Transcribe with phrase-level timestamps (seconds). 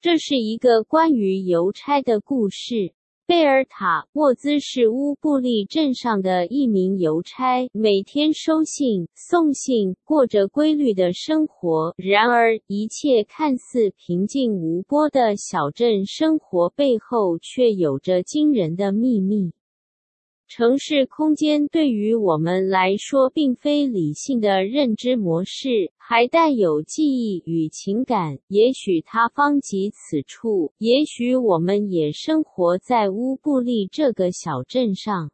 [0.00, 2.94] 这是一个关于邮差的故事。
[3.26, 11.94] 贝尔塔沃兹是乌布利镇上的一名邮差，每天收信、送信，过着规律的生活。
[11.96, 19.50] 然而，一切看似平静无波的小镇生活背后，却有着惊人的秘密。
[20.48, 28.38] 城市空间对于我们来说，并非理性的认知模式，还带有记忆与情感。
[28.48, 35.30] 也许它方及此处，也许我们也生活在乌布利这个小镇上。